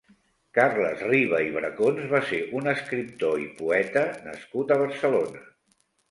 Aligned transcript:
Carles 0.57 1.01
Riba 1.07 1.41
i 1.47 1.51
Bracons 1.57 2.07
va 2.13 2.21
ser 2.29 2.39
un 2.59 2.69
escriptor 2.71 3.43
i 3.43 3.45
poeta 3.59 4.05
nascut 4.29 4.73
a 4.73 4.79
Barcelona. 4.83 5.43